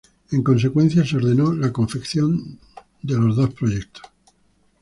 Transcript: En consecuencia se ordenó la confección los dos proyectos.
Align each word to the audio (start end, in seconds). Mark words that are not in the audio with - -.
En 0.31 0.41
consecuencia 0.41 1.05
se 1.05 1.17
ordenó 1.17 1.53
la 1.53 1.71
confección 1.71 2.57
los 3.03 3.35
dos 3.35 3.53
proyectos. 3.53 4.01